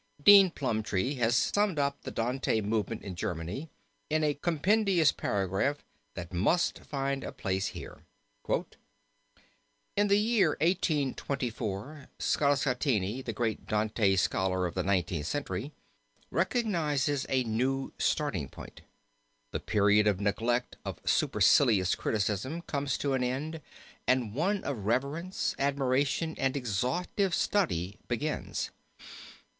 Dean 0.23 0.49
Plumptre 0.49 1.13
has 1.19 1.35
summed 1.35 1.77
up 1.77 2.01
the 2.01 2.09
Dante 2.09 2.59
movement 2.59 3.03
in 3.03 3.13
Germany 3.13 3.69
in 4.09 4.23
a 4.23 4.33
compendious 4.33 5.11
paragraph 5.11 5.85
that 6.15 6.33
must 6.33 6.79
find 6.79 7.23
a 7.23 7.31
place 7.31 7.67
here. 7.67 8.03
"In 9.95 10.07
the 10.07 10.17
year 10.17 10.57
1824, 10.59 12.07
Scartazzini, 12.17 13.21
the 13.21 13.31
great 13.31 13.67
Dante 13.67 14.15
scholar 14.15 14.65
of 14.65 14.73
the 14.73 14.81
Nineteenth 14.81 15.27
Century, 15.27 15.71
recognizes 16.31 17.27
a 17.29 17.43
new 17.43 17.93
starting 17.99 18.49
point. 18.49 18.81
The 19.51 19.59
period 19.59 20.07
of 20.07 20.19
neglect 20.19 20.77
of 20.83 20.99
supercilious 21.05 21.93
criticism 21.93 22.63
comes 22.63 22.97
to 22.97 23.13
an 23.13 23.23
end, 23.23 23.61
and 24.07 24.33
one 24.33 24.63
of 24.63 24.79
reverence, 24.87 25.55
admiration 25.59 26.33
and 26.39 26.57
exhaustive 26.57 27.35
study 27.35 27.99
begins. 28.07 28.71